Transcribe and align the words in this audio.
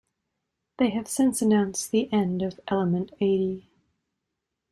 They 0.79 0.89
have 0.89 1.07
since 1.07 1.43
announced 1.43 1.91
the 1.91 2.11
end 2.11 2.41
of 2.41 2.59
Element 2.67 3.11
Eighty. 3.19 3.69